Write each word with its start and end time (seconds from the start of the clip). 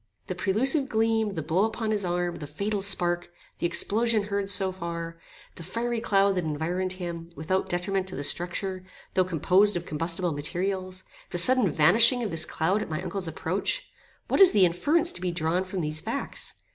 The 0.25 0.33
prelusive 0.33 0.89
gleam, 0.89 1.35
the 1.35 1.43
blow 1.43 1.63
upon 1.63 1.91
his 1.91 2.03
arm, 2.03 2.37
the 2.37 2.47
fatal 2.47 2.81
spark, 2.81 3.29
the 3.59 3.67
explosion 3.67 4.23
heard 4.23 4.49
so 4.49 4.71
far, 4.71 5.19
the 5.57 5.61
fiery 5.61 5.99
cloud 6.01 6.33
that 6.33 6.43
environed 6.43 6.93
him, 6.93 7.31
without 7.35 7.69
detriment 7.69 8.07
to 8.07 8.15
the 8.15 8.23
structure, 8.23 8.83
though 9.13 9.23
composed 9.23 9.75
of 9.77 9.85
combustible 9.85 10.31
materials, 10.31 11.03
the 11.29 11.37
sudden 11.37 11.69
vanishing 11.69 12.23
of 12.23 12.31
this 12.31 12.45
cloud 12.45 12.81
at 12.81 12.89
my 12.89 12.99
uncle's 13.03 13.27
approach 13.27 13.91
what 14.27 14.41
is 14.41 14.53
the 14.53 14.65
inference 14.65 15.11
to 15.11 15.21
be 15.21 15.29
drawn 15.29 15.63
from 15.63 15.81
these 15.81 16.01
facts? 16.01 16.55